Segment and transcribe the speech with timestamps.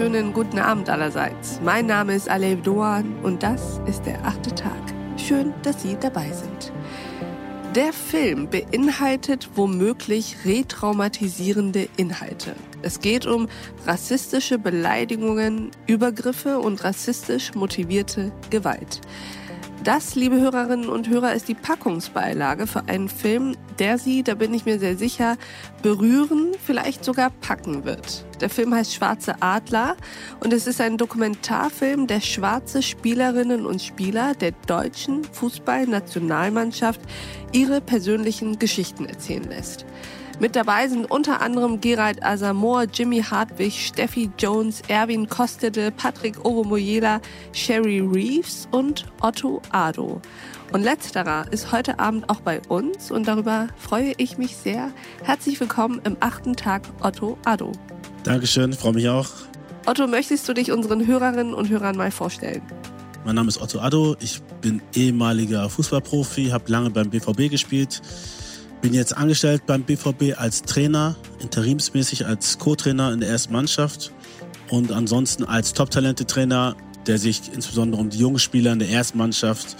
[0.00, 1.60] wunderschönen guten Abend allerseits.
[1.62, 4.80] Mein Name ist Alev Doan und das ist der achte Tag.
[5.18, 6.72] Schön, dass Sie dabei sind.
[7.74, 12.56] Der Film beinhaltet womöglich retraumatisierende Inhalte.
[12.80, 13.48] Es geht um
[13.86, 19.02] rassistische Beleidigungen, Übergriffe und rassistisch motivierte Gewalt.
[19.82, 24.52] Das, liebe Hörerinnen und Hörer, ist die Packungsbeilage für einen Film, der Sie, da bin
[24.52, 25.38] ich mir sehr sicher,
[25.82, 28.26] berühren, vielleicht sogar packen wird.
[28.42, 29.96] Der Film heißt Schwarze Adler
[30.40, 37.00] und es ist ein Dokumentarfilm, der schwarze Spielerinnen und Spieler der deutschen Fußballnationalmannschaft
[37.52, 39.86] ihre persönlichen Geschichten erzählen lässt.
[40.40, 47.20] Mit dabei sind unter anderem Gerald Asamoah, Jimmy Hartwig, Steffi Jones, Erwin Kostede, Patrick Oromoyela,
[47.52, 50.22] Sherry Reeves und Otto Ado.
[50.72, 54.92] Und letzterer ist heute Abend auch bei uns und darüber freue ich mich sehr.
[55.24, 57.72] Herzlich willkommen im achten Tag Otto Ado.
[58.24, 59.28] Dankeschön, freue mich auch.
[59.84, 62.62] Otto, möchtest du dich unseren Hörerinnen und Hörern mal vorstellen?
[63.26, 68.00] Mein Name ist Otto Addo, ich bin ehemaliger Fußballprofi, habe lange beim BVB gespielt,
[68.80, 74.12] bin jetzt angestellt beim BVB als Trainer, interimsmäßig als Co-Trainer in der ersten Mannschaft
[74.70, 79.76] und ansonsten als Top-Talente-Trainer, der sich insbesondere um die jungen Spieler in der ersten Mannschaft,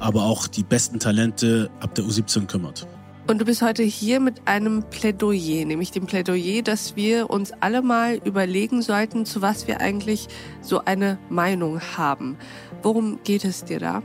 [0.00, 2.86] aber auch die besten Talente ab der U17 kümmert.
[3.28, 7.80] Und du bist heute hier mit einem Plädoyer, nämlich dem Plädoyer, dass wir uns alle
[7.80, 10.26] mal überlegen sollten, zu was wir eigentlich
[10.60, 12.36] so eine Meinung haben.
[12.82, 14.02] Worum geht es dir da?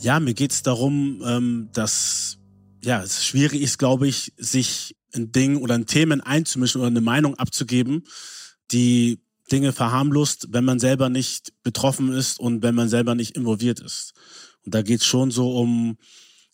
[0.00, 2.38] Ja, mir geht es darum, ähm, dass
[2.82, 7.02] ja, es schwierig ist, glaube ich, sich in Dingen oder in Themen einzumischen oder eine
[7.02, 8.04] Meinung abzugeben,
[8.70, 9.20] die
[9.52, 14.14] Dinge verharmlost, wenn man selber nicht betroffen ist und wenn man selber nicht involviert ist.
[14.64, 15.98] Und da geht es schon so um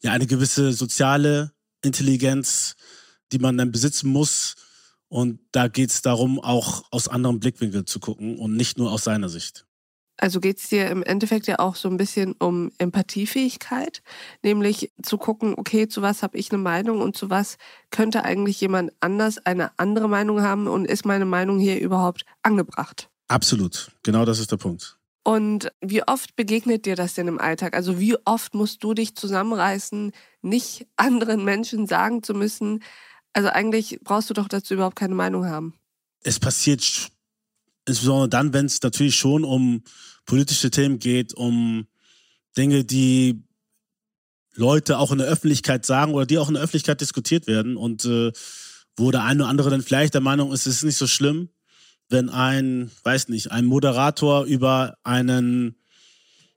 [0.03, 1.53] ja, eine gewisse soziale
[1.83, 2.75] Intelligenz,
[3.31, 4.57] die man dann besitzen muss.
[5.09, 9.05] Und da geht es darum, auch aus anderen Blickwinkeln zu gucken und nicht nur aus
[9.05, 9.66] seiner Sicht.
[10.19, 14.03] Also geht es dir im Endeffekt ja auch so ein bisschen um Empathiefähigkeit,
[14.43, 17.57] nämlich zu gucken, okay, zu was habe ich eine Meinung und zu was
[17.91, 23.11] könnte eigentlich jemand anders eine andere Meinung haben und ist meine Meinung hier überhaupt angebracht?
[23.29, 24.99] Absolut, genau das ist der Punkt.
[25.23, 27.75] Und wie oft begegnet dir das denn im Alltag?
[27.75, 32.83] Also wie oft musst du dich zusammenreißen, nicht anderen Menschen sagen zu müssen,
[33.33, 35.75] also eigentlich brauchst du doch dazu überhaupt keine Meinung haben.
[36.23, 37.11] Es passiert
[37.87, 39.83] insbesondere dann, wenn es natürlich schon um
[40.27, 41.87] politische Themen geht, um
[42.57, 43.43] Dinge, die
[44.55, 48.05] Leute auch in der Öffentlichkeit sagen oder die auch in der Öffentlichkeit diskutiert werden und
[48.05, 48.33] äh,
[48.97, 51.51] wo der eine oder andere dann vielleicht der Meinung ist, es ist nicht so schlimm,
[52.09, 55.77] wenn ein, weiß nicht, ein Moderator über einen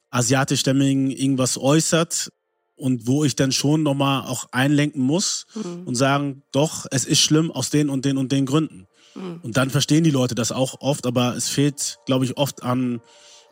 [0.10, 2.30] asiatischstämmigen irgendwas äußert
[2.76, 5.84] und wo ich dann schon nochmal auch einlenken muss mhm.
[5.86, 8.88] und sagen, doch, es ist schlimm aus den und den und den Gründen.
[9.16, 9.40] Mhm.
[9.44, 13.02] Und dann verstehen die Leute das auch oft, aber es fehlt, glaube ich, oft an,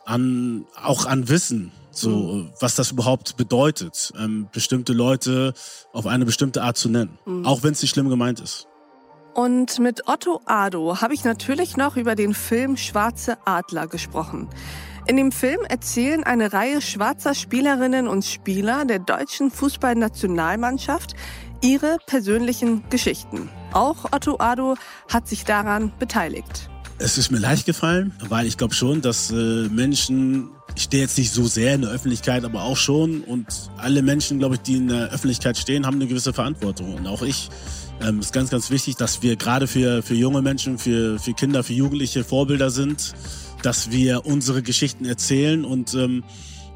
[0.06, 2.50] an, auch an Wissen, so, mhm.
[2.60, 5.54] was das überhaupt bedeutet, ähm, bestimmte Leute
[5.94, 7.18] auf eine bestimmte Art zu nennen.
[7.26, 7.46] Mhm.
[7.46, 8.68] Auch wenn es nicht schlimm gemeint ist.
[9.34, 14.50] Und mit Otto Ado habe ich natürlich noch über den Film Schwarze Adler gesprochen.
[15.06, 21.16] In dem Film erzählen eine Reihe schwarzer Spielerinnen und Spieler der deutschen Fußballnationalmannschaft
[21.62, 23.50] ihre persönlichen Geschichten.
[23.74, 24.76] Auch Otto Ado
[25.12, 26.70] hat sich daran beteiligt.
[27.00, 29.36] Es ist mir leicht gefallen, weil ich glaube schon, dass äh,
[29.70, 33.46] Menschen, ich stehe jetzt nicht so sehr in der Öffentlichkeit, aber auch schon und
[33.78, 37.22] alle Menschen, glaube ich, die in der Öffentlichkeit stehen, haben eine gewisse Verantwortung und auch
[37.22, 37.50] ich.
[38.02, 41.64] Ähm, ist ganz, ganz wichtig, dass wir gerade für, für junge Menschen, für, für Kinder,
[41.64, 43.14] für Jugendliche Vorbilder sind,
[43.62, 46.24] dass wir unsere Geschichten erzählen und ähm,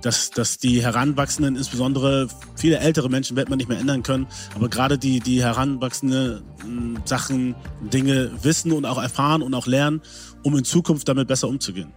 [0.01, 4.69] dass, dass die Heranwachsenden, insbesondere viele ältere Menschen, wird man nicht mehr ändern können, aber
[4.69, 10.01] gerade die, die heranwachsende hm, Sachen, Dinge wissen und auch erfahren und auch lernen,
[10.43, 11.93] um in Zukunft damit besser umzugehen.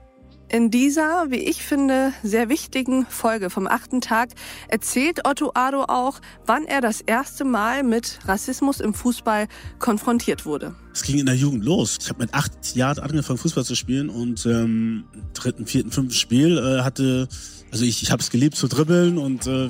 [0.51, 4.29] In dieser, wie ich finde, sehr wichtigen Folge vom achten Tag
[4.69, 10.77] erzählt Otto Ado auch, wann er das erste Mal mit Rassismus im Fußball konfrontiert wurde.
[10.93, 11.99] Es ging in der Jugend los.
[12.01, 16.59] Ich habe mit acht Jahren angefangen, Fußball zu spielen und ähm, dritten, vierten, fünften Spiel
[16.59, 17.27] äh, hatte
[17.75, 19.69] also ich, ich habe es geliebt zu dribbeln und äh,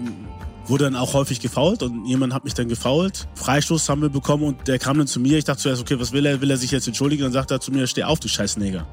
[0.66, 3.26] wurde dann auch häufig gefault und jemand hat mich dann gefault.
[3.34, 5.38] Freistoß haben wir bekommen und der kam dann zu mir.
[5.38, 6.42] Ich dachte zuerst, okay, was will er?
[6.42, 7.22] Will er sich jetzt entschuldigen?
[7.22, 8.86] Dann sagt er zu mir, steh auf, du Scheißneger.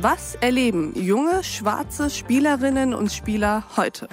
[0.00, 4.08] Was erleben junge schwarze Spielerinnen und Spieler heute?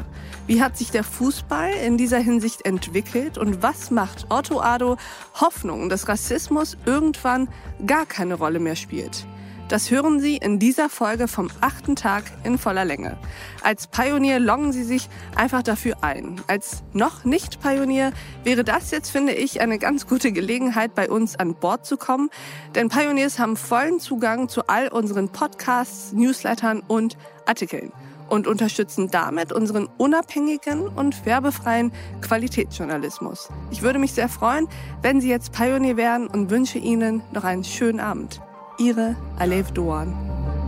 [0.48, 4.98] Wie hat sich der Fußball in dieser Hinsicht entwickelt und was macht Otto Ado
[5.40, 7.48] Hoffnung, dass Rassismus irgendwann
[7.88, 9.26] gar keine Rolle mehr spielt?
[9.68, 13.18] Das hören Sie in dieser Folge vom achten Tag in voller Länge.
[13.64, 16.40] Als Pionier loggen Sie sich einfach dafür ein.
[16.46, 18.12] Als noch nicht Pionier
[18.44, 22.30] wäre das jetzt, finde ich, eine ganz gute Gelegenheit, bei uns an Bord zu kommen.
[22.76, 27.18] Denn Pioneers haben vollen Zugang zu all unseren Podcasts, Newslettern und
[27.48, 27.92] Artikeln
[28.30, 31.92] und unterstützen damit unseren unabhängigen und werbefreien
[32.22, 33.50] Qualitätsjournalismus.
[33.72, 34.68] Ich würde mich sehr freuen,
[35.02, 38.42] wenn Sie jetzt Pionier werden und wünsche Ihnen noch einen schönen Abend.
[38.78, 40.14] Ihre Alev Doan.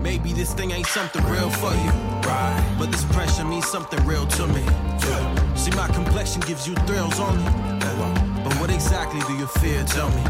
[0.02, 1.92] Maybe this thing ain't something real for you,
[2.26, 2.76] right?
[2.80, 4.62] But this pressure means something real to me.
[4.62, 5.56] Yeah.
[5.56, 7.44] See, my complexion gives you thrills only.
[7.44, 8.42] Yeah.
[8.44, 9.84] But what exactly do you fear?
[9.84, 10.24] Tell me.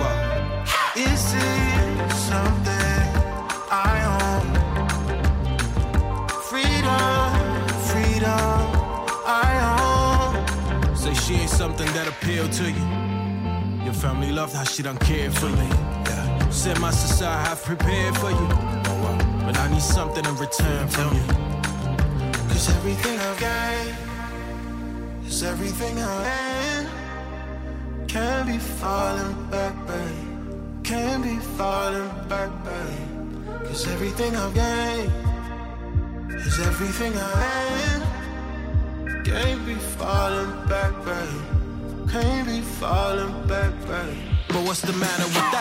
[0.00, 0.64] Well,
[0.94, 3.06] is it something
[3.70, 4.46] I own?
[6.42, 7.32] Freedom,
[7.90, 8.60] freedom,
[9.26, 10.96] I own.
[10.96, 13.84] Say she ain't something that appeal to you.
[13.84, 15.68] Your family loved how she done cared for me.
[16.50, 18.48] Said my society have prepared for you.
[19.44, 21.22] But I need something in return from you.
[22.48, 23.86] Cause everything I've got
[25.26, 26.86] is everything I am.
[28.08, 30.84] Can't be falling back, babe.
[30.84, 33.66] Can't be falling back, babe.
[33.66, 34.98] Cause everything I've got
[36.34, 37.44] is everything I
[37.92, 38.02] am.
[39.24, 42.10] Can't be falling back, babe.
[42.10, 44.16] Can't be falling back, babe.
[44.48, 45.57] But what's the matter with that?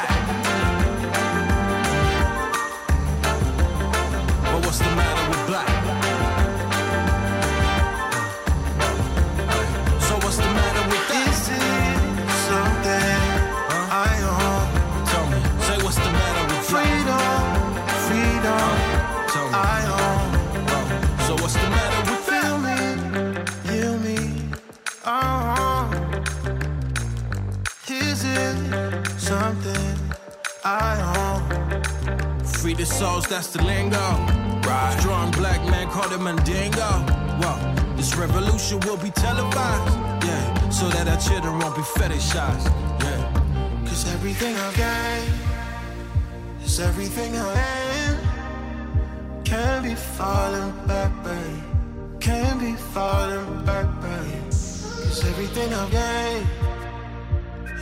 [30.63, 32.43] I own?
[32.43, 33.97] Free the souls, that's the lingo.
[34.67, 34.97] Right.
[34.99, 37.05] Strong black man called it Mandingo.
[37.39, 37.57] Well,
[37.95, 39.97] this revolution will be televised.
[40.25, 42.67] Yeah, so that our children won't be fetishized.
[43.01, 45.21] Yeah, cause everything I've got
[46.65, 48.17] is everything I am.
[49.43, 52.19] Can't be falling back, babe.
[52.19, 54.43] Can't be falling back, babe.
[54.49, 56.41] Cause everything I've got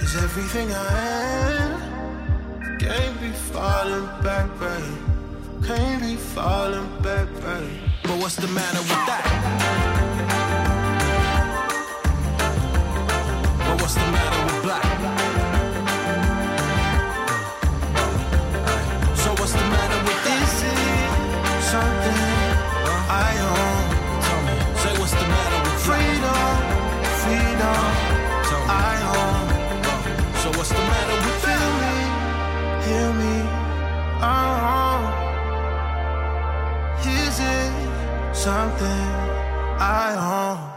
[0.03, 1.94] is everything I am.
[2.85, 5.65] Can't be falling back, babe.
[5.65, 7.79] Can't be falling back, babe.
[8.03, 9.25] But what's the matter with that?
[13.57, 14.94] But what's the matter with black?
[38.45, 39.09] Something
[39.79, 40.74] I own?